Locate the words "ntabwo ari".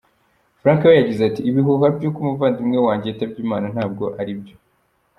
3.73-4.33